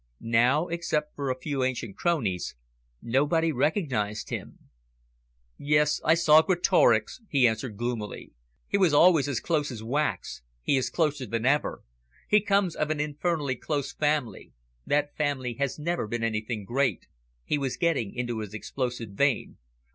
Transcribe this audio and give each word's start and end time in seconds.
Now, 0.33 0.67
except 0.67 1.15
for 1.15 1.29
a 1.29 1.37
few 1.39 1.63
ancient 1.63 1.95
cronies, 1.95 2.55
nobody 3.03 3.51
recognised 3.51 4.31
him. 4.31 4.57
"Yes, 5.59 6.01
I 6.03 6.15
saw 6.15 6.41
Greatorex," 6.41 7.21
he 7.29 7.47
answered 7.47 7.77
gloomily. 7.77 8.33
"He 8.67 8.79
was 8.79 8.95
always 8.95 9.27
as 9.27 9.39
close 9.39 9.69
as 9.69 9.83
wax. 9.83 10.41
He 10.63 10.75
is 10.75 10.89
closer 10.89 11.27
than 11.27 11.45
ever. 11.45 11.83
He 12.27 12.41
comes 12.41 12.75
of 12.75 12.89
an 12.89 12.99
infernally 12.99 13.55
close 13.57 13.93
family. 13.93 14.53
That 14.87 15.15
family 15.15 15.53
has 15.59 15.77
never 15.77 16.07
been 16.07 16.23
anything 16.23 16.65
great." 16.65 17.05
He 17.45 17.59
was 17.59 17.77
getting 17.77 18.11
into 18.15 18.39
his 18.39 18.55
explosive 18.55 19.09
vein. 19.11 19.57